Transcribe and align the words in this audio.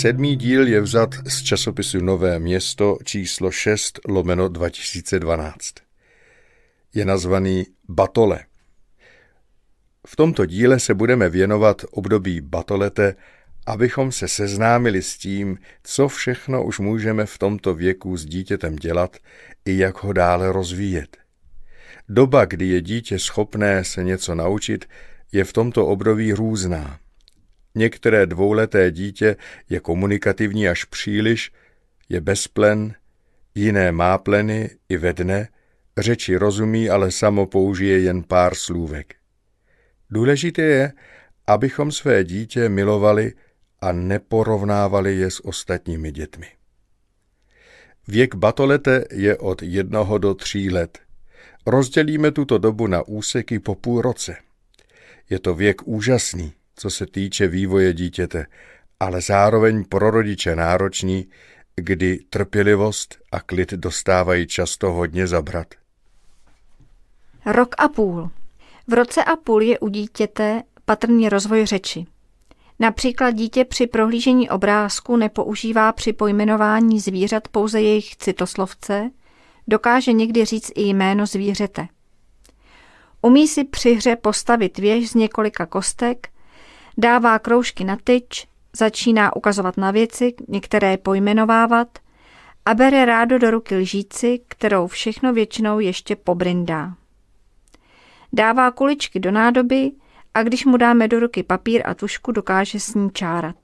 Sedmý 0.00 0.36
díl 0.36 0.68
je 0.68 0.80
vzat 0.80 1.14
z 1.28 1.42
časopisu 1.42 2.00
Nové 2.00 2.38
město 2.38 2.98
číslo 3.04 3.50
6 3.50 4.00
lomeno 4.08 4.48
2012. 4.48 5.74
Je 6.94 7.04
nazvaný 7.04 7.66
Batole. 7.88 8.40
V 10.06 10.16
tomto 10.16 10.46
díle 10.46 10.80
se 10.80 10.94
budeme 10.94 11.28
věnovat 11.28 11.84
období 11.90 12.40
batolete, 12.40 13.14
abychom 13.66 14.12
se 14.12 14.28
seznámili 14.28 15.02
s 15.02 15.18
tím, 15.18 15.58
co 15.82 16.08
všechno 16.08 16.64
už 16.64 16.78
můžeme 16.78 17.26
v 17.26 17.38
tomto 17.38 17.74
věku 17.74 18.16
s 18.16 18.24
dítětem 18.24 18.76
dělat 18.76 19.16
i 19.64 19.78
jak 19.78 20.02
ho 20.02 20.12
dále 20.12 20.52
rozvíjet. 20.52 21.16
Doba, 22.08 22.44
kdy 22.44 22.66
je 22.66 22.80
dítě 22.80 23.18
schopné 23.18 23.84
se 23.84 24.04
něco 24.04 24.34
naučit, 24.34 24.84
je 25.32 25.44
v 25.44 25.52
tomto 25.52 25.86
období 25.86 26.32
různá. 26.32 26.98
Některé 27.78 28.26
dvouleté 28.26 28.90
dítě 28.90 29.36
je 29.70 29.80
komunikativní 29.80 30.68
až 30.68 30.84
příliš, 30.84 31.52
je 32.08 32.20
bezplen, 32.20 32.94
jiné 33.54 33.92
má 33.92 34.18
pleny 34.18 34.70
i 34.88 34.96
ve 34.96 35.12
dne, 35.12 35.48
řeči 35.98 36.36
rozumí, 36.36 36.90
ale 36.90 37.10
samo 37.10 37.46
použije 37.46 37.98
jen 37.98 38.22
pár 38.22 38.54
slůvek. 38.54 39.14
Důležité 40.10 40.62
je, 40.62 40.92
abychom 41.46 41.92
své 41.92 42.24
dítě 42.24 42.68
milovali 42.68 43.32
a 43.80 43.92
neporovnávali 43.92 45.16
je 45.16 45.30
s 45.30 45.46
ostatními 45.46 46.12
dětmi. 46.12 46.46
Věk 48.08 48.34
batolete 48.34 49.04
je 49.12 49.38
od 49.38 49.62
jednoho 49.62 50.18
do 50.18 50.34
tří 50.34 50.70
let. 50.70 50.98
Rozdělíme 51.66 52.32
tuto 52.32 52.58
dobu 52.58 52.86
na 52.86 53.02
úseky 53.02 53.58
po 53.58 53.74
půl 53.74 54.02
roce. 54.02 54.36
Je 55.30 55.38
to 55.38 55.54
věk 55.54 55.82
úžasný, 55.88 56.52
co 56.78 56.90
se 56.90 57.06
týče 57.06 57.48
vývoje 57.48 57.92
dítěte, 57.92 58.46
ale 59.00 59.20
zároveň 59.20 59.84
pro 59.84 60.10
rodiče 60.10 60.56
náročný, 60.56 61.28
kdy 61.76 62.18
trpělivost 62.30 63.18
a 63.32 63.40
klid 63.40 63.72
dostávají 63.72 64.46
často 64.46 64.92
hodně 64.92 65.26
zabrat. 65.26 65.66
Rok 67.46 67.74
a 67.78 67.88
půl. 67.88 68.30
V 68.86 68.92
roce 68.92 69.24
a 69.24 69.36
půl 69.36 69.62
je 69.62 69.78
u 69.78 69.88
dítěte 69.88 70.62
patrný 70.84 71.28
rozvoj 71.28 71.66
řeči. 71.66 72.06
Například 72.78 73.30
dítě 73.30 73.64
při 73.64 73.86
prohlížení 73.86 74.50
obrázku 74.50 75.16
nepoužívá 75.16 75.92
při 75.92 76.12
pojmenování 76.12 77.00
zvířat 77.00 77.48
pouze 77.48 77.80
jejich 77.80 78.16
citoslovce, 78.16 79.10
dokáže 79.68 80.12
někdy 80.12 80.44
říct 80.44 80.72
i 80.74 80.82
jméno 80.82 81.26
zvířete. 81.26 81.88
Umí 83.22 83.48
si 83.48 83.64
při 83.64 83.94
hře 83.94 84.16
postavit 84.16 84.78
věž 84.78 85.10
z 85.10 85.14
několika 85.14 85.66
kostek, 85.66 86.28
dává 86.98 87.38
kroužky 87.38 87.84
na 87.84 87.96
tyč, 88.04 88.46
začíná 88.76 89.36
ukazovat 89.36 89.76
na 89.76 89.90
věci, 89.90 90.34
některé 90.48 90.96
pojmenovávat 90.96 91.98
a 92.66 92.74
bere 92.74 93.04
rádo 93.04 93.38
do 93.38 93.50
ruky 93.50 93.76
lžíci, 93.76 94.40
kterou 94.48 94.86
všechno 94.86 95.32
většinou 95.32 95.80
ještě 95.80 96.16
pobrindá. 96.16 96.94
Dává 98.32 98.70
kuličky 98.70 99.20
do 99.20 99.30
nádoby 99.30 99.90
a 100.34 100.42
když 100.42 100.64
mu 100.64 100.76
dáme 100.76 101.08
do 101.08 101.20
ruky 101.20 101.42
papír 101.42 101.82
a 101.84 101.94
tušku, 101.94 102.32
dokáže 102.32 102.80
s 102.80 102.94
ní 102.94 103.10
čárat. 103.10 103.56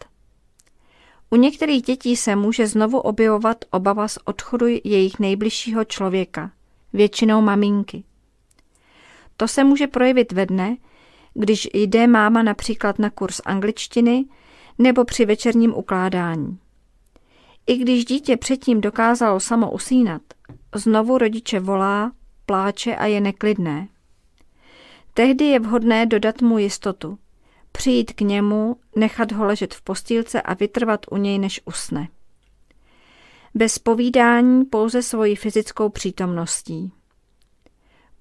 U 1.31 1.37
některých 1.37 1.83
dětí 1.83 2.17
se 2.17 2.37
může 2.37 2.67
znovu 2.67 2.99
objevovat 2.99 3.65
obava 3.71 4.09
z 4.09 4.19
odchodu 4.25 4.67
jejich 4.85 5.19
nejbližšího 5.19 5.85
člověka, 5.85 6.51
většinou 6.93 7.41
maminky. 7.41 8.05
To 9.37 9.49
se 9.49 9.65
může 9.65 9.87
projevit 9.87 10.33
ve 10.33 10.47
dne, 10.47 10.77
když 11.35 11.69
jde 11.75 12.07
máma 12.07 12.43
například 12.43 12.99
na 12.99 13.11
kurz 13.11 13.41
angličtiny 13.45 14.25
nebo 14.79 15.05
při 15.05 15.27
večerním 15.27 15.75
ukládání. 15.75 16.59
I 17.67 17.77
když 17.77 18.05
dítě 18.05 18.37
předtím 18.37 18.81
dokázalo 18.81 19.41
samo 19.41 19.71
usínat, 19.71 20.23
znovu 20.75 21.19
rodiče 21.19 21.61
volá, 21.61 22.13
pláče 22.47 22.97
a 22.97 23.07
je 23.07 23.21
neklidné. 23.21 23.89
Tehdy 25.15 25.45
je 25.45 25.61
vhodné 25.61 26.07
dodat 26.07 26.43
mu 26.43 26.59
jistotu. 26.59 27.19
Přijít 27.73 28.13
k 28.13 28.21
němu, 28.21 28.77
nechat 28.97 29.33
ho 29.33 29.45
ležet 29.45 29.75
v 29.75 29.83
postýlce 29.83 30.43
a 30.43 30.55
vytrvat 30.55 31.01
u 31.11 31.17
něj, 31.17 31.39
než 31.39 31.61
usne. 31.65 32.09
Bez 33.55 33.79
povídání 33.79 34.65
pouze 34.65 35.03
svoji 35.03 35.37
fyzickou 35.37 35.89
přítomností. 35.89 36.93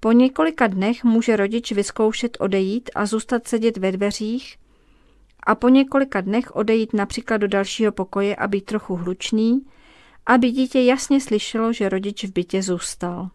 Po 0.04 0.12
několika 0.12 0.66
dnech 0.66 1.04
může 1.04 1.36
rodič 1.36 1.72
vyzkoušet 1.72 2.36
odejít 2.40 2.90
a 2.94 3.06
zůstat 3.06 3.48
sedět 3.48 3.76
ve 3.76 3.92
dveřích 3.92 4.56
a 5.46 5.54
po 5.54 5.68
několika 5.68 6.20
dnech 6.20 6.56
odejít 6.56 6.94
například 6.94 7.36
do 7.36 7.48
dalšího 7.48 7.92
pokoje 7.92 8.36
a 8.36 8.48
být 8.48 8.64
trochu 8.64 8.96
hlučný, 8.96 9.66
aby 10.26 10.50
dítě 10.50 10.80
jasně 10.80 11.20
slyšelo, 11.20 11.72
že 11.72 11.88
rodič 11.88 12.24
v 12.24 12.32
bytě 12.32 12.62
zůstal. 12.62 13.30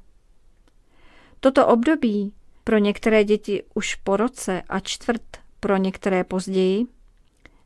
Toto 1.40 1.68
období 1.68 2.34
pro 2.64 2.78
některé 2.78 3.24
děti 3.24 3.64
už 3.74 3.96
po 3.96 4.18
roce 4.18 4.62
a 4.70 4.80
čtvrt 4.80 5.38
pro 5.60 5.78
některé 5.78 6.24
později, 6.24 6.86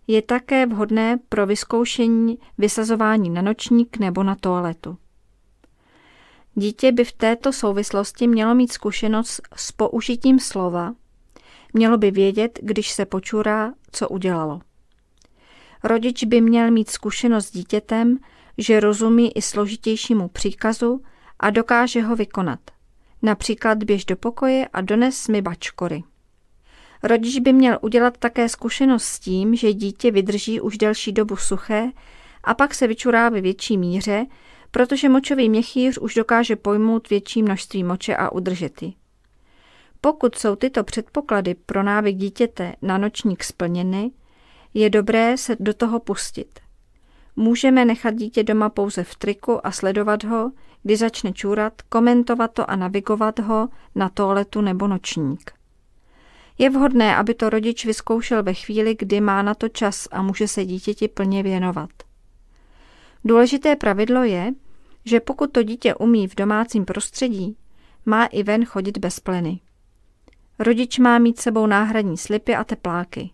je 0.07 0.21
také 0.21 0.65
vhodné 0.65 1.19
pro 1.29 1.45
vyzkoušení 1.45 2.37
vysazování 2.57 3.29
na 3.29 3.41
nočník 3.41 3.97
nebo 3.97 4.23
na 4.23 4.35
toaletu. 4.35 4.97
Dítě 6.55 6.91
by 6.91 7.05
v 7.05 7.11
této 7.11 7.53
souvislosti 7.53 8.27
mělo 8.27 8.55
mít 8.55 8.71
zkušenost 8.71 9.41
s 9.55 9.71
použitím 9.71 10.39
slova, 10.39 10.93
mělo 11.73 11.97
by 11.97 12.11
vědět, 12.11 12.59
když 12.61 12.91
se 12.91 13.05
počurá, 13.05 13.73
co 13.91 14.09
udělalo. 14.09 14.61
Rodič 15.83 16.23
by 16.23 16.41
měl 16.41 16.71
mít 16.71 16.89
zkušenost 16.89 17.45
s 17.47 17.51
dítětem, 17.51 18.17
že 18.57 18.79
rozumí 18.79 19.37
i 19.37 19.41
složitějšímu 19.41 20.27
příkazu 20.27 21.01
a 21.39 21.49
dokáže 21.49 22.01
ho 22.01 22.15
vykonat– 22.15 22.59
Například 23.23 23.83
běž 23.83 24.05
do 24.05 24.15
pokoje 24.15 24.67
a 24.73 24.81
dones 24.81 25.27
mi 25.27 25.41
bačkory. 25.41 26.03
Rodič 27.03 27.39
by 27.39 27.53
měl 27.53 27.79
udělat 27.81 28.17
také 28.17 28.49
zkušenost 28.49 29.03
s 29.03 29.19
tím, 29.19 29.55
že 29.55 29.73
dítě 29.73 30.11
vydrží 30.11 30.61
už 30.61 30.77
delší 30.77 31.11
dobu 31.11 31.35
suché 31.35 31.91
a 32.43 32.53
pak 32.53 32.73
se 32.73 32.87
vyčurá 32.87 33.29
ve 33.29 33.41
větší 33.41 33.77
míře, 33.77 34.25
protože 34.73 35.09
močový 35.09 35.49
měchýř 35.49 35.97
už 35.97 36.13
dokáže 36.15 36.55
pojmout 36.55 37.09
větší 37.09 37.43
množství 37.43 37.83
moče 37.83 38.15
a 38.15 38.31
udržet 38.31 38.81
ji. 38.81 38.93
Pokud 40.01 40.35
jsou 40.35 40.55
tyto 40.55 40.83
předpoklady 40.83 41.55
pro 41.55 41.83
návyk 41.83 42.17
dítěte 42.17 42.75
na 42.81 42.97
nočník 42.97 43.43
splněny, 43.43 44.11
je 44.73 44.89
dobré 44.89 45.37
se 45.37 45.55
do 45.59 45.73
toho 45.73 45.99
pustit. 45.99 46.59
Můžeme 47.35 47.85
nechat 47.85 48.15
dítě 48.15 48.43
doma 48.43 48.69
pouze 48.69 49.03
v 49.03 49.15
triku 49.15 49.67
a 49.67 49.71
sledovat 49.71 50.23
ho, 50.23 50.51
kdy 50.83 50.97
začne 50.97 51.33
čůrat, 51.33 51.81
komentovat 51.81 52.53
to 52.53 52.69
a 52.69 52.75
navigovat 52.75 53.39
ho 53.39 53.69
na 53.95 54.09
toaletu 54.09 54.61
nebo 54.61 54.87
nočník. 54.87 55.51
Je 56.57 56.69
vhodné, 56.69 57.15
aby 57.15 57.33
to 57.33 57.49
rodič 57.49 57.85
vyzkoušel 57.85 58.43
ve 58.43 58.53
chvíli, 58.53 58.95
kdy 58.99 59.21
má 59.21 59.41
na 59.41 59.53
to 59.53 59.69
čas 59.69 60.07
a 60.11 60.21
může 60.21 60.47
se 60.47 60.65
dítěti 60.65 61.07
plně 61.07 61.43
věnovat. 61.43 61.89
Důležité 63.25 63.75
pravidlo 63.75 64.23
je, 64.23 64.51
že 65.05 65.19
pokud 65.19 65.51
to 65.51 65.63
dítě 65.63 65.95
umí 65.95 66.27
v 66.27 66.35
domácím 66.35 66.85
prostředí, 66.85 67.57
má 68.05 68.25
i 68.25 68.43
ven 68.43 68.65
chodit 68.65 68.97
bez 68.97 69.19
pleny. 69.19 69.59
Rodič 70.59 70.99
má 70.99 71.19
mít 71.19 71.39
sebou 71.39 71.67
náhradní 71.67 72.17
slipy 72.17 72.55
a 72.55 72.63
tepláky. 72.63 73.29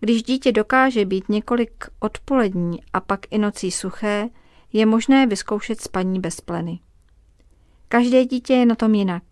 Když 0.00 0.22
dítě 0.22 0.52
dokáže 0.52 1.04
být 1.04 1.28
několik 1.28 1.84
odpolední 2.00 2.80
a 2.92 3.00
pak 3.00 3.20
i 3.30 3.38
nocí 3.38 3.70
suché, 3.70 4.28
je 4.72 4.86
možné 4.86 5.26
vyzkoušet 5.26 5.80
spaní 5.80 6.20
bez 6.20 6.40
pleny. 6.40 6.80
Každé 7.88 8.24
dítě 8.24 8.54
je 8.54 8.66
na 8.66 8.74
tom 8.74 8.94
jinak. 8.94 9.22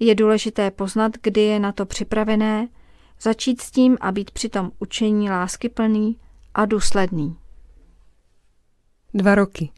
Je 0.00 0.14
důležité 0.14 0.70
poznat, 0.70 1.12
kdy 1.22 1.40
je 1.40 1.60
na 1.60 1.72
to 1.72 1.86
připravené, 1.86 2.68
začít 3.20 3.60
s 3.60 3.70
tím 3.70 3.98
a 4.00 4.12
být 4.12 4.30
přitom 4.30 4.72
učení 4.78 5.30
láskyplný 5.30 6.16
a 6.54 6.66
důsledný. 6.66 7.36
Dva 9.14 9.34
roky. 9.34 9.70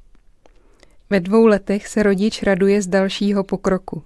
Ve 1.11 1.21
dvou 1.21 1.47
letech 1.47 1.89
se 1.89 2.03
rodič 2.03 2.43
raduje 2.43 2.83
z 2.83 2.87
dalšího 2.87 3.45
pokroku. 3.45 4.03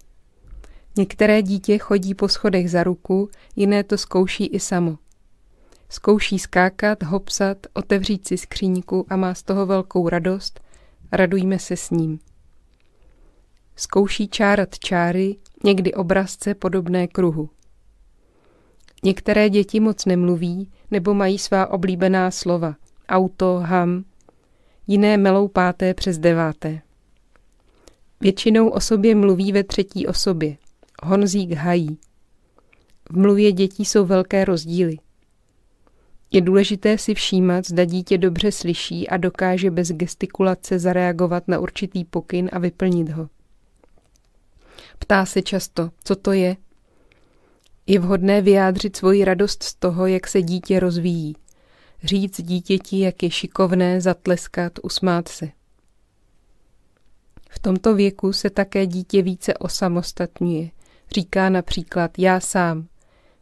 Některé 0.96 1.42
dítě 1.42 1.78
chodí 1.78 2.14
po 2.14 2.28
schodech 2.28 2.70
za 2.70 2.82
ruku, 2.82 3.30
jiné 3.56 3.84
to 3.84 3.98
zkouší 3.98 4.46
i 4.46 4.60
samo. 4.60 4.98
Zkouší 5.88 6.38
skákat, 6.38 7.02
hopsat, 7.02 7.66
otevřít 7.74 8.28
si 8.28 8.38
skříňku 8.38 9.06
a 9.08 9.16
má 9.16 9.34
z 9.34 9.42
toho 9.42 9.66
velkou 9.66 10.08
radost. 10.08 10.60
Radujme 11.12 11.58
se 11.58 11.76
s 11.76 11.90
ním. 11.90 12.18
Zkouší 13.76 14.28
čárat 14.28 14.78
čáry, 14.78 15.36
někdy 15.64 15.94
obrazce 15.94 16.54
podobné 16.54 17.08
kruhu. 17.08 17.50
Některé 19.04 19.50
děti 19.50 19.80
moc 19.80 20.04
nemluví 20.04 20.70
nebo 20.90 21.14
mají 21.14 21.38
svá 21.38 21.66
oblíbená 21.66 22.30
slova. 22.30 22.74
Auto, 23.08 23.60
ham. 23.64 24.04
Jiné 24.86 25.16
melou 25.16 25.48
páté 25.48 25.94
přes 25.94 26.18
deváté. 26.18 26.80
Většinou 28.20 28.68
o 28.68 28.80
sobě 28.80 29.14
mluví 29.14 29.52
ve 29.52 29.64
třetí 29.64 30.06
osobě. 30.06 30.56
Honzík 31.02 31.52
hají. 31.52 31.98
V 33.10 33.18
mluvě 33.18 33.52
dětí 33.52 33.84
jsou 33.84 34.06
velké 34.06 34.44
rozdíly. 34.44 34.96
Je 36.30 36.40
důležité 36.40 36.98
si 36.98 37.14
všímat, 37.14 37.66
zda 37.66 37.84
dítě 37.84 38.18
dobře 38.18 38.52
slyší 38.52 39.08
a 39.08 39.16
dokáže 39.16 39.70
bez 39.70 39.88
gestikulace 39.88 40.78
zareagovat 40.78 41.48
na 41.48 41.58
určitý 41.58 42.04
pokyn 42.04 42.48
a 42.52 42.58
vyplnit 42.58 43.08
ho. 43.08 43.28
Ptá 44.98 45.26
se 45.26 45.42
často, 45.42 45.90
co 46.04 46.16
to 46.16 46.32
je. 46.32 46.56
Je 47.86 47.98
vhodné 47.98 48.42
vyjádřit 48.42 48.96
svoji 48.96 49.24
radost 49.24 49.62
z 49.62 49.74
toho, 49.74 50.06
jak 50.06 50.26
se 50.26 50.42
dítě 50.42 50.80
rozvíjí. 50.80 51.36
Říct 52.02 52.42
dítěti, 52.42 53.00
jak 53.00 53.22
je 53.22 53.30
šikovné, 53.30 54.00
zatleskat, 54.00 54.72
usmát 54.82 55.28
se. 55.28 55.57
V 57.48 57.58
tomto 57.58 57.94
věku 57.94 58.32
se 58.32 58.50
také 58.50 58.86
dítě 58.86 59.22
více 59.22 59.54
osamostatňuje. 59.54 60.70
Říká 61.10 61.50
například 61.50 62.18
já 62.18 62.40
sám. 62.40 62.86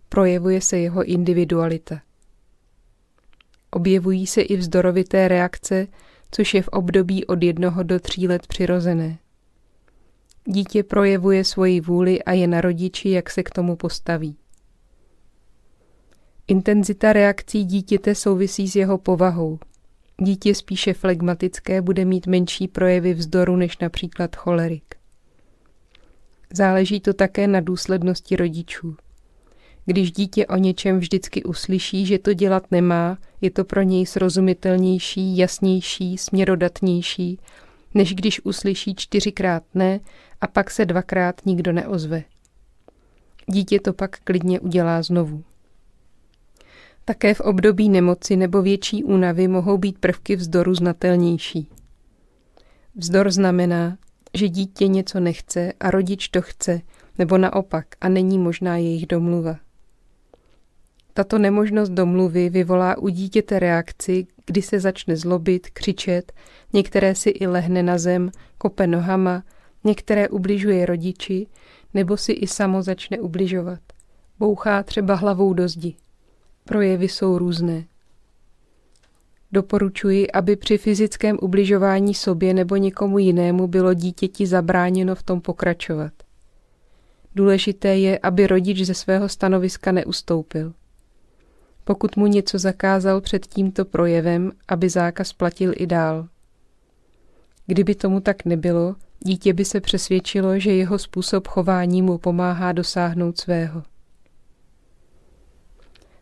Projevuje 0.09 0.61
se 0.61 0.79
jeho 0.79 1.05
individualita. 1.05 2.01
Objevují 3.71 4.27
se 4.27 4.43
i 4.43 4.57
vzdorovité 4.57 5.29
reakce, 5.29 5.87
což 6.31 6.55
je 6.55 6.63
v 6.63 6.69
období 6.69 7.27
od 7.27 7.43
jednoho 7.43 7.83
do 7.83 8.01
tří 8.01 8.29
let 8.29 8.47
přirozené. 8.47 9.19
Dítě 10.45 10.83
projevuje 10.83 11.45
svoji 11.45 11.81
vůli 11.81 12.23
a 12.23 12.33
je 12.33 12.47
na 12.47 12.61
rodiči, 12.61 13.11
jak 13.11 13.31
se 13.31 13.43
k 13.43 13.51
tomu 13.51 13.77
postaví. 13.77 14.37
Intenzita 16.49 17.13
reakcí 17.13 17.65
dítěte 17.65 18.15
souvisí 18.15 18.69
s 18.69 18.77
jeho 18.77 18.99
povahou. 18.99 19.59
Dítě 20.23 20.55
spíše 20.55 20.93
flegmatické 20.93 21.83
bude 21.83 22.05
mít 22.05 22.27
menší 22.27 22.69
projevy 22.69 23.15
vzdoru 23.15 23.57
než 23.57 23.79
například 23.79 24.37
cholerik. 24.37 24.95
Záleží 26.53 27.01
to 27.01 27.15
také 27.15 27.47
na 27.47 27.61
důslednosti 27.61 28.37
rodičů. 28.37 28.97
Když 29.87 30.13
dítě 30.13 30.47
o 30.47 30.57
něčem 30.57 30.99
vždycky 30.99 31.43
uslyší, 31.43 32.07
že 32.07 32.19
to 32.19 32.33
dělat 32.33 32.71
nemá, 32.71 33.19
je 33.41 33.51
to 33.51 33.65
pro 33.65 33.83
něj 33.83 34.07
srozumitelnější, 34.07 35.37
jasnější, 35.37 36.19
směrodatnější, 36.19 37.39
než 37.95 38.15
když 38.15 38.45
uslyší 38.45 38.95
čtyřikrát 38.95 39.63
ne 39.75 40.01
a 40.41 40.47
pak 40.47 40.71
se 40.71 40.85
dvakrát 40.85 41.47
nikdo 41.47 41.73
neozve. 41.73 42.25
Dítě 43.47 43.81
to 43.81 43.93
pak 43.93 44.19
klidně 44.21 44.61
udělá 44.61 45.03
znovu. 45.03 45.45
Také 47.09 47.35
v 47.35 47.41
období 47.41 47.89
nemoci 47.89 48.37
nebo 48.37 48.63
větší 48.63 49.05
únavy 49.05 49.49
mohou 49.49 49.79
být 49.79 49.99
prvky 49.99 50.37
vzdoru 50.37 50.75
znatelnější. 50.75 51.69
Vzdor 52.95 53.31
znamená, 53.31 53.99
že 54.35 54.49
dítě 54.49 54.89
něco 54.89 55.21
nechce 55.21 55.73
a 55.81 55.91
rodič 55.91 56.29
to 56.29 56.43
chce, 56.43 56.81
nebo 57.19 57.39
naopak 57.39 57.87
a 58.01 58.09
není 58.09 58.39
možná 58.39 58.77
jejich 58.77 59.07
domluva. 59.07 59.57
Tato 61.13 61.39
nemožnost 61.39 61.93
domluvy 61.93 62.51
vyvolá 62.51 62.99
u 62.99 63.09
dítěte 63.09 63.59
reakci, 63.59 64.27
kdy 64.47 64.63
se 64.63 64.81
začne 64.81 65.17
zlobit, 65.17 65.71
křičet, 65.71 66.33
některé 66.73 67.15
si 67.15 67.31
i 67.31 67.47
lehne 67.47 67.83
na 67.83 67.99
zem, 67.99 68.31
kope 68.59 68.87
nohama, 68.87 69.43
některé 69.85 70.29
ubližuje 70.29 70.87
rodiči, 70.87 71.47
nebo 71.95 72.17
si 72.17 72.33
i 72.33 72.47
samo 72.47 72.83
začne 72.83 73.21
ubližovat. 73.21 73.81
Bouchá 74.39 74.83
třeba 74.83 75.15
hlavou 75.15 75.55
do 75.55 75.69
zdi. 75.69 75.95
Projevy 76.67 77.09
jsou 77.09 77.39
různé. 77.39 77.85
Doporučuji, 79.53 80.31
aby 80.31 80.57
při 80.57 80.79
fyzickém 80.79 81.39
ubližování 81.43 82.15
sobě 82.15 82.55
nebo 82.55 82.77
někomu 82.77 83.19
jinému 83.19 83.67
bylo 83.67 83.95
dítěti 83.95 84.47
zabráněno 84.47 85.15
v 85.15 85.23
tom 85.23 85.41
pokračovat. 85.41 86.13
Důležité 87.35 87.97
je, 87.97 88.19
aby 88.19 88.47
rodič 88.47 88.83
ze 88.83 88.95
svého 88.95 89.29
stanoviska 89.29 89.93
neustoupil. 89.93 90.73
Pokud 91.85 92.17
mu 92.17 92.27
něco 92.27 92.59
zakázal 92.59 93.21
před 93.21 93.47
tímto 93.47 93.85
projevem, 93.85 94.53
aby 94.69 94.89
zákaz 94.89 95.33
platil 95.33 95.73
i 95.77 95.87
dál. 95.87 96.29
Kdyby 97.67 97.95
tomu 97.95 98.21
tak 98.21 98.45
nebylo, 98.45 98.97
dítě 99.21 99.53
by 99.53 99.65
se 99.65 99.81
přesvědčilo, 99.81 100.59
že 100.59 100.73
jeho 100.73 100.99
způsob 100.99 101.49
chování 101.49 102.03
mu 102.03 102.19
pomáhá 102.19 102.73
dosáhnout 102.73 103.39
svého. 103.39 103.83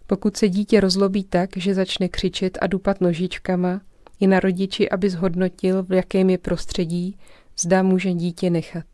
Pokud 0.06 0.36
se 0.36 0.48
dítě 0.48 0.80
rozlobí 0.80 1.24
tak, 1.24 1.56
že 1.56 1.74
začne 1.74 2.08
křičet 2.08 2.58
a 2.60 2.66
dupat 2.66 3.00
nožičkama, 3.00 3.80
je 4.20 4.28
na 4.28 4.40
rodiči, 4.40 4.90
aby 4.90 5.10
zhodnotil, 5.10 5.82
v 5.82 5.92
jakém 5.92 6.30
je 6.30 6.38
prostředí, 6.38 7.18
zda 7.58 7.82
může 7.82 8.12
dítě 8.12 8.50
nechat. 8.50 8.84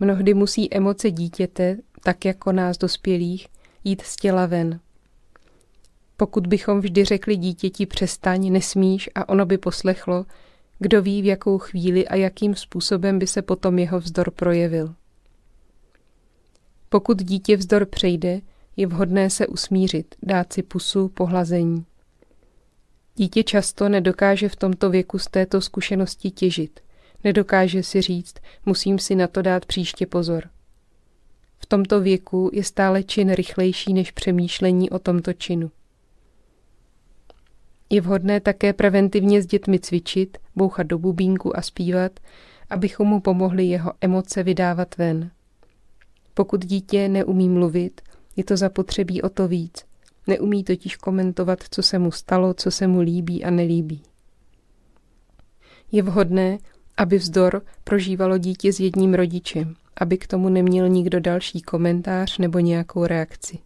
Mnohdy 0.00 0.34
musí 0.34 0.74
emoce 0.74 1.10
dítěte, 1.10 1.76
tak 2.02 2.24
jako 2.24 2.52
nás 2.52 2.78
dospělých, 2.78 3.46
jít 3.84 4.02
z 4.02 4.16
těla 4.16 4.46
ven. 4.46 4.80
Pokud 6.16 6.46
bychom 6.46 6.80
vždy 6.80 7.04
řekli 7.04 7.36
dítěti 7.36 7.86
přestaň, 7.86 8.52
nesmíš 8.52 9.10
a 9.14 9.28
ono 9.28 9.46
by 9.46 9.58
poslechlo, 9.58 10.26
kdo 10.78 11.02
ví, 11.02 11.22
v 11.22 11.24
jakou 11.24 11.58
chvíli 11.58 12.08
a 12.08 12.14
jakým 12.16 12.54
způsobem 12.54 13.18
by 13.18 13.26
se 13.26 13.42
potom 13.42 13.78
jeho 13.78 14.00
vzdor 14.00 14.30
projevil. 14.30 14.94
Pokud 16.88 17.22
dítě 17.22 17.56
vzdor 17.56 17.86
přejde, 17.86 18.40
je 18.76 18.86
vhodné 18.86 19.30
se 19.30 19.46
usmířit, 19.46 20.14
dát 20.22 20.52
si 20.52 20.62
pusu, 20.62 21.08
pohlazení. 21.08 21.84
Dítě 23.16 23.42
často 23.42 23.88
nedokáže 23.88 24.48
v 24.48 24.56
tomto 24.56 24.90
věku 24.90 25.18
z 25.18 25.26
této 25.26 25.60
zkušenosti 25.60 26.30
těžit. 26.30 26.80
Nedokáže 27.24 27.82
si 27.82 28.00
říct, 28.00 28.34
musím 28.66 28.98
si 28.98 29.14
na 29.14 29.26
to 29.26 29.42
dát 29.42 29.66
příště 29.66 30.06
pozor. 30.06 30.48
V 31.58 31.66
tomto 31.66 32.00
věku 32.00 32.50
je 32.52 32.64
stále 32.64 33.02
čin 33.02 33.32
rychlejší 33.32 33.94
než 33.94 34.10
přemýšlení 34.10 34.90
o 34.90 34.98
tomto 34.98 35.32
činu. 35.32 35.70
Je 37.90 38.00
vhodné 38.00 38.40
také 38.40 38.72
preventivně 38.72 39.42
s 39.42 39.46
dětmi 39.46 39.78
cvičit, 39.78 40.38
bouchat 40.56 40.86
do 40.86 40.98
bubínku 40.98 41.56
a 41.56 41.62
zpívat, 41.62 42.20
abychom 42.70 43.08
mu 43.08 43.20
pomohli 43.20 43.64
jeho 43.64 43.92
emoce 44.00 44.42
vydávat 44.42 44.96
ven. 44.96 45.30
Pokud 46.34 46.64
dítě 46.64 47.08
neumí 47.08 47.48
mluvit, 47.48 48.00
je 48.36 48.44
to 48.44 48.56
zapotřebí 48.56 49.22
o 49.22 49.28
to 49.28 49.48
víc. 49.48 49.84
Neumí 50.26 50.64
totiž 50.64 50.96
komentovat, 50.96 51.58
co 51.70 51.82
se 51.82 51.98
mu 51.98 52.10
stalo, 52.10 52.54
co 52.54 52.70
se 52.70 52.86
mu 52.86 53.00
líbí 53.00 53.44
a 53.44 53.50
nelíbí. 53.50 54.02
Je 55.92 56.02
vhodné, 56.02 56.58
aby 56.96 57.18
vzdor 57.18 57.62
prožívalo 57.84 58.38
dítě 58.38 58.72
s 58.72 58.80
jedním 58.80 59.14
rodičem, 59.14 59.74
aby 59.96 60.18
k 60.18 60.26
tomu 60.26 60.48
neměl 60.48 60.88
nikdo 60.88 61.20
další 61.20 61.62
komentář 61.62 62.38
nebo 62.38 62.58
nějakou 62.58 63.06
reakci. 63.06 63.58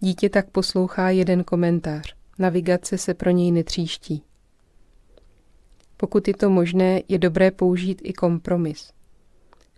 Dítě 0.00 0.28
tak 0.28 0.50
poslouchá 0.50 1.10
jeden 1.10 1.44
komentář. 1.44 2.14
Navigace 2.38 2.98
se 2.98 3.14
pro 3.14 3.30
něj 3.30 3.52
netříští. 3.52 4.22
Pokud 5.96 6.28
je 6.28 6.34
to 6.34 6.50
možné, 6.50 7.02
je 7.08 7.18
dobré 7.18 7.50
použít 7.50 8.00
i 8.04 8.12
kompromis. 8.12 8.93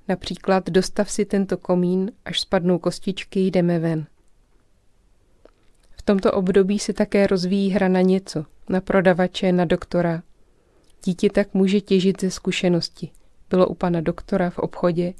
Například 0.09 0.71
dostav 0.71 1.11
si 1.11 1.25
tento 1.25 1.57
komín, 1.57 2.13
až 2.25 2.41
spadnou 2.41 2.79
kostičky, 2.79 3.41
jdeme 3.41 3.79
ven. 3.79 4.07
V 5.91 6.03
tomto 6.03 6.33
období 6.33 6.79
se 6.79 6.93
také 6.93 7.27
rozvíjí 7.27 7.71
hra 7.71 7.89
na 7.89 8.01
něco, 8.01 8.45
na 8.69 8.81
prodavače, 8.81 9.53
na 9.53 9.65
doktora. 9.65 10.23
Dítě 11.05 11.31
tak 11.31 11.55
může 11.55 11.81
těžit 11.81 12.21
ze 12.21 12.31
zkušenosti. 12.31 13.11
Bylo 13.51 13.67
u 13.67 13.75
pana 13.75 14.01
doktora 14.01 14.51
v 14.51 14.59
obchodě 14.59 15.15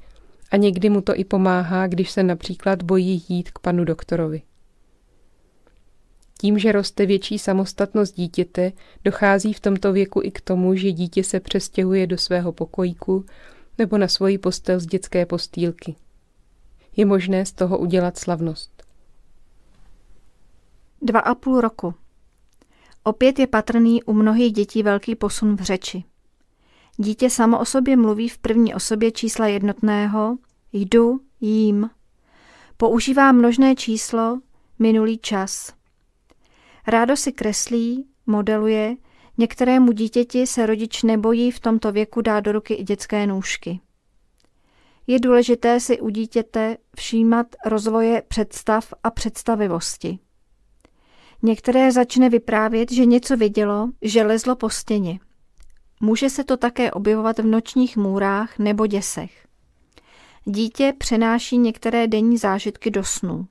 a 0.51 0.57
někdy 0.57 0.89
mu 0.89 1.01
to 1.01 1.15
i 1.15 1.23
pomáhá, 1.23 1.87
když 1.87 2.11
se 2.11 2.23
například 2.23 2.83
bojí 2.83 3.23
jít 3.29 3.51
k 3.51 3.59
panu 3.59 3.85
doktorovi. 3.85 4.41
Tím, 6.41 6.59
že 6.59 6.71
roste 6.71 7.05
větší 7.05 7.39
samostatnost 7.39 8.15
dítěte, 8.15 8.71
dochází 9.03 9.53
v 9.53 9.59
tomto 9.59 9.93
věku 9.93 10.21
i 10.23 10.31
k 10.31 10.41
tomu, 10.41 10.75
že 10.75 10.91
dítě 10.91 11.23
se 11.23 11.39
přestěhuje 11.39 12.07
do 12.07 12.17
svého 12.17 12.51
pokojíku 12.51 13.25
nebo 13.77 13.97
na 13.97 14.07
svoji 14.07 14.37
postel 14.37 14.79
z 14.79 14.85
dětské 14.85 15.25
postýlky. 15.25 15.95
Je 16.95 17.05
možné 17.05 17.45
z 17.45 17.51
toho 17.51 17.77
udělat 17.77 18.17
slavnost. 18.17 18.83
Dva 21.01 21.19
a 21.19 21.35
půl 21.35 21.61
roku. 21.61 21.93
Opět 23.03 23.39
je 23.39 23.47
patrný 23.47 24.03
u 24.03 24.13
mnohých 24.13 24.53
dětí 24.53 24.83
velký 24.83 25.15
posun 25.15 25.55
v 25.55 25.61
řeči. 25.61 26.03
Dítě 26.97 27.29
samo 27.29 27.59
o 27.59 27.65
sobě 27.65 27.97
mluví 27.97 28.29
v 28.29 28.37
první 28.37 28.73
osobě 28.73 29.11
čísla 29.11 29.47
jednotného, 29.47 30.37
jdu, 30.73 31.21
jím. 31.41 31.89
Používá 32.77 33.31
množné 33.31 33.75
číslo, 33.75 34.39
minulý 34.79 35.17
čas. 35.17 35.73
Rádo 36.87 37.17
si 37.17 37.31
kreslí, 37.31 38.07
modeluje, 38.25 38.95
některému 39.37 39.91
dítěti 39.91 40.47
se 40.47 40.65
rodič 40.65 41.03
nebojí 41.03 41.51
v 41.51 41.59
tomto 41.59 41.91
věku 41.91 42.21
dát 42.21 42.39
do 42.39 42.51
ruky 42.51 42.73
i 42.73 42.83
dětské 42.83 43.27
nůžky. 43.27 43.79
Je 45.07 45.19
důležité 45.19 45.79
si 45.79 45.99
u 45.99 46.09
dítěte 46.09 46.77
všímat 46.95 47.47
rozvoje 47.65 48.23
představ 48.27 48.93
a 49.03 49.11
představivosti. 49.11 50.19
Některé 51.41 51.91
začne 51.91 52.29
vyprávět, 52.29 52.91
že 52.91 53.05
něco 53.05 53.37
vidělo, 53.37 53.89
že 54.01 54.23
lezlo 54.23 54.55
po 54.55 54.69
stěně. 54.69 55.19
Může 56.01 56.29
se 56.29 56.43
to 56.43 56.57
také 56.57 56.91
objevovat 56.91 57.39
v 57.39 57.45
nočních 57.45 57.97
můrách 57.97 58.59
nebo 58.59 58.87
děsech. 58.87 59.47
Dítě 60.45 60.93
přenáší 60.97 61.57
některé 61.57 62.07
denní 62.07 62.37
zážitky 62.37 62.91
do 62.91 63.03
snů. 63.03 63.47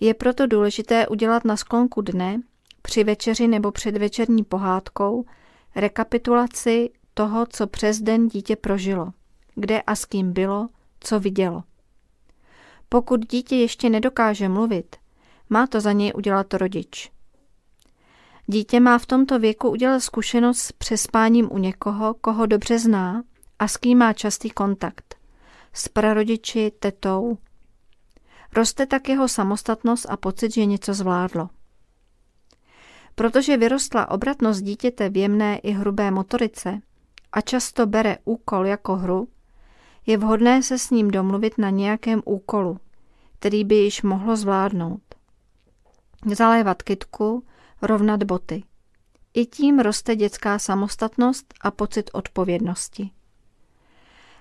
Je 0.00 0.14
proto 0.14 0.46
důležité 0.46 1.08
udělat 1.08 1.44
na 1.44 1.56
sklonku 1.56 2.00
dne, 2.00 2.40
při 2.86 3.04
večeři 3.04 3.48
nebo 3.48 3.72
před 3.72 3.96
večerní 3.96 4.44
pohádkou, 4.44 5.24
rekapitulaci 5.76 6.90
toho, 7.14 7.46
co 7.46 7.66
přes 7.66 8.00
den 8.00 8.28
dítě 8.28 8.56
prožilo, 8.56 9.12
kde 9.54 9.82
a 9.82 9.94
s 9.94 10.04
kým 10.04 10.32
bylo, 10.32 10.68
co 11.00 11.20
vidělo. 11.20 11.62
Pokud 12.88 13.30
dítě 13.30 13.56
ještě 13.56 13.90
nedokáže 13.90 14.48
mluvit, 14.48 14.96
má 15.50 15.66
to 15.66 15.80
za 15.80 15.92
něj 15.92 16.12
udělat 16.14 16.54
rodič. 16.54 17.10
Dítě 18.46 18.80
má 18.80 18.98
v 18.98 19.06
tomto 19.06 19.38
věku 19.38 19.70
udělat 19.70 20.00
zkušenost 20.00 20.58
s 20.58 20.72
přespáním 20.72 21.48
u 21.52 21.58
někoho, 21.58 22.14
koho 22.14 22.46
dobře 22.46 22.78
zná 22.78 23.22
a 23.58 23.68
s 23.68 23.76
kým 23.76 23.98
má 23.98 24.12
častý 24.12 24.50
kontakt. 24.50 25.14
S 25.72 25.88
prarodiči, 25.88 26.72
tetou. 26.78 27.38
Roste 28.56 28.86
tak 28.86 29.08
jeho 29.08 29.28
samostatnost 29.28 30.06
a 30.10 30.16
pocit, 30.16 30.54
že 30.54 30.64
něco 30.64 30.94
zvládlo. 30.94 31.48
Protože 33.14 33.56
vyrostla 33.56 34.10
obratnost 34.10 34.62
dítěte 34.62 35.08
v 35.08 35.16
jemné 35.16 35.58
i 35.58 35.70
hrubé 35.70 36.10
motorice 36.10 36.80
a 37.32 37.40
často 37.40 37.86
bere 37.86 38.18
úkol 38.24 38.66
jako 38.66 38.96
hru, 38.96 39.28
je 40.06 40.16
vhodné 40.16 40.62
se 40.62 40.78
s 40.78 40.90
ním 40.90 41.10
domluvit 41.10 41.58
na 41.58 41.70
nějakém 41.70 42.22
úkolu, 42.24 42.78
který 43.38 43.64
by 43.64 43.74
již 43.74 44.02
mohlo 44.02 44.36
zvládnout. 44.36 45.02
Zalévat 46.34 46.82
kytku, 46.82 47.44
rovnat 47.82 48.22
boty. 48.22 48.62
I 49.34 49.46
tím 49.46 49.78
roste 49.78 50.16
dětská 50.16 50.58
samostatnost 50.58 51.54
a 51.60 51.70
pocit 51.70 52.10
odpovědnosti. 52.12 53.10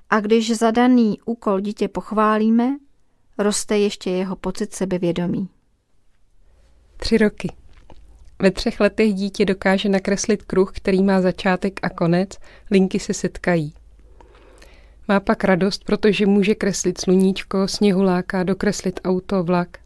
A 0.10 0.20
když 0.20 0.58
zadaný 0.58 1.20
úkol 1.26 1.60
dítě 1.60 1.88
pochválíme, 1.88 2.78
roste 3.38 3.78
ještě 3.78 4.10
jeho 4.10 4.36
pocit 4.36 4.74
sebevědomí. 4.74 5.50
Tři 6.98 7.18
roky. 7.18 7.63
Ve 8.44 8.52
třech 8.52 8.80
letech 8.80 9.14
dítě 9.14 9.46
dokáže 9.46 9.90
nakreslit 9.90 10.44
kruh, 10.44 10.72
který 10.76 11.04
má 11.04 11.22
začátek 11.22 11.80
a 11.84 11.90
konec, 11.90 12.30
linky 12.72 13.00
se 13.00 13.14
setkají. 13.14 13.74
Má 15.08 15.20
pak 15.20 15.44
radost, 15.44 15.84
protože 15.84 16.26
může 16.26 16.56
kreslit 16.56 17.02
sluníčko, 17.02 17.68
sněhuláka, 17.68 18.44
dokreslit 18.44 19.00
auto, 19.04 19.44
vlak. 19.44 19.78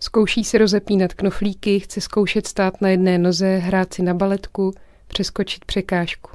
Zkouší 0.00 0.44
se 0.44 0.58
rozepínat 0.58 1.14
knoflíky, 1.14 1.80
chce 1.80 2.00
zkoušet 2.00 2.46
stát 2.46 2.80
na 2.80 2.88
jedné 2.88 3.18
noze, 3.18 3.56
hrát 3.56 3.94
si 3.94 4.02
na 4.02 4.14
baletku, 4.14 4.72
přeskočit 5.06 5.64
překážku. 5.64 6.30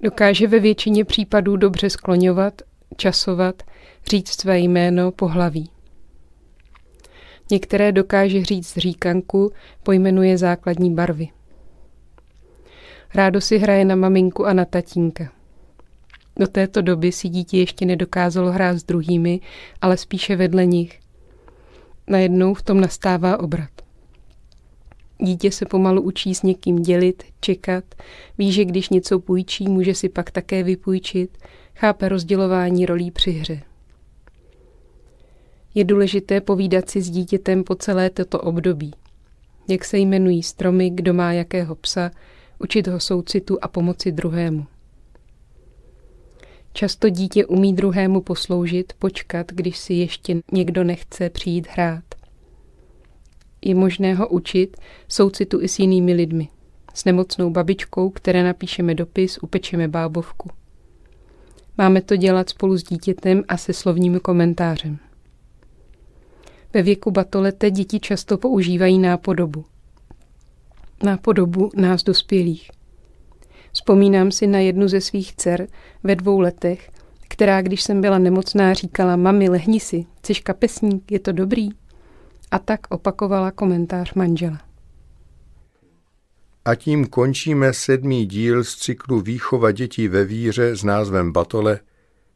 Dokáže 0.00 0.46
ve 0.48 0.60
většině 0.60 1.04
případů 1.04 1.56
dobře 1.56 1.90
skloňovat, 1.90 2.62
časovat, 2.96 3.62
říct 4.10 4.40
své 4.40 4.58
jméno, 4.58 5.12
pohlaví. 5.12 5.70
Některé 7.52 7.92
dokáže 7.92 8.44
říct 8.44 8.76
říkanku, 8.76 9.52
pojmenuje 9.82 10.38
základní 10.38 10.94
barvy. 10.94 11.28
Rádo 13.14 13.40
si 13.40 13.58
hraje 13.58 13.84
na 13.84 13.96
maminku 13.96 14.46
a 14.46 14.52
na 14.52 14.64
tatínka. 14.64 15.32
Do 16.38 16.46
této 16.46 16.82
doby 16.82 17.12
si 17.12 17.28
dítě 17.28 17.58
ještě 17.58 17.86
nedokázalo 17.86 18.52
hrát 18.52 18.76
s 18.76 18.84
druhými, 18.84 19.40
ale 19.80 19.96
spíše 19.96 20.36
vedle 20.36 20.66
nich. 20.66 21.00
Najednou 22.06 22.54
v 22.54 22.62
tom 22.62 22.80
nastává 22.80 23.40
obrat. 23.40 23.70
Dítě 25.18 25.50
se 25.50 25.66
pomalu 25.66 26.02
učí 26.02 26.34
s 26.34 26.42
někým 26.42 26.76
dělit, 26.76 27.22
čekat, 27.40 27.84
ví, 28.38 28.52
že 28.52 28.64
když 28.64 28.88
něco 28.88 29.20
půjčí, 29.20 29.68
může 29.68 29.94
si 29.94 30.08
pak 30.08 30.30
také 30.30 30.62
vypůjčit, 30.62 31.38
chápe 31.74 32.08
rozdělování 32.08 32.86
rolí 32.86 33.10
při 33.10 33.30
hře. 33.30 33.71
Je 35.74 35.84
důležité 35.84 36.40
povídat 36.40 36.90
si 36.90 37.02
s 37.02 37.10
dítětem 37.10 37.64
po 37.64 37.74
celé 37.74 38.10
toto 38.10 38.40
období. 38.40 38.94
Jak 39.68 39.84
se 39.84 39.98
jmenují 39.98 40.42
stromy, 40.42 40.90
kdo 40.90 41.14
má 41.14 41.32
jakého 41.32 41.74
psa, 41.74 42.10
učit 42.58 42.86
ho 42.86 43.00
soucitu 43.00 43.58
a 43.62 43.68
pomoci 43.68 44.12
druhému. 44.12 44.66
Často 46.72 47.08
dítě 47.08 47.46
umí 47.46 47.74
druhému 47.74 48.20
posloužit, 48.20 48.92
počkat, 48.98 49.52
když 49.52 49.78
si 49.78 49.94
ještě 49.94 50.40
někdo 50.52 50.84
nechce 50.84 51.30
přijít 51.30 51.68
hrát. 51.70 52.04
Je 53.64 53.74
možné 53.74 54.14
ho 54.14 54.28
učit 54.28 54.76
soucitu 55.08 55.60
i 55.60 55.68
s 55.68 55.78
jinými 55.78 56.12
lidmi. 56.12 56.48
S 56.94 57.04
nemocnou 57.04 57.50
babičkou, 57.50 58.10
které 58.10 58.44
napíšeme 58.44 58.94
dopis, 58.94 59.38
upečeme 59.42 59.88
bábovku. 59.88 60.50
Máme 61.78 62.02
to 62.02 62.16
dělat 62.16 62.48
spolu 62.48 62.76
s 62.76 62.82
dítětem 62.82 63.44
a 63.48 63.56
se 63.56 63.72
slovním 63.72 64.20
komentářem. 64.20 64.98
Ve 66.74 66.82
věku 66.82 67.10
batolete 67.10 67.70
děti 67.70 68.00
často 68.00 68.38
používají 68.38 68.98
nápodobu. 68.98 69.64
Nápodobu 71.02 71.70
nás 71.76 72.02
dospělých– 72.02 72.70
Vzpomínám 73.72 74.30
si 74.30 74.46
na 74.46 74.58
jednu 74.58 74.88
ze 74.88 75.00
svých 75.00 75.34
dcer 75.36 75.66
ve 76.02 76.16
dvou 76.16 76.40
letech, 76.40 76.90
která, 77.28 77.62
když 77.62 77.82
jsem 77.82 78.00
byla 78.00 78.18
nemocná, 78.18 78.74
říkala, 78.74 79.16
mami, 79.16 79.48
lehni 79.48 79.80
si, 79.80 80.06
chceš 80.18 80.40
kapesník, 80.40 81.12
je 81.12 81.18
to 81.18 81.32
dobrý? 81.32 81.68
A 82.50 82.58
tak 82.58 82.80
opakovala 82.90 83.50
komentář 83.50 84.14
manžela. 84.14 84.60
A 86.64 86.74
tím 86.74 87.06
končíme 87.06 87.72
sedmý 87.72 88.26
díl 88.26 88.64
z 88.64 88.76
cyklu 88.76 89.20
Výchova 89.20 89.72
dětí 89.72 90.08
ve 90.08 90.24
víře 90.24 90.76
s 90.76 90.84
názvem 90.84 91.32
Batole. 91.32 91.80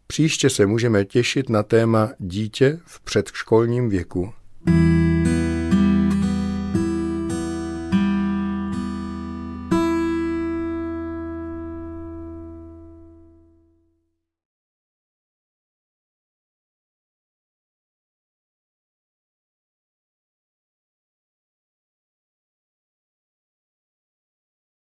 Příště 0.07 0.51
se 0.51 0.67
můžeme 0.67 1.05
těšit 1.05 1.49
na 1.49 1.63
téma 1.63 2.13
Dítě 2.19 2.79
v 2.85 3.01
předškolním 3.01 3.89
věku. 3.89 4.33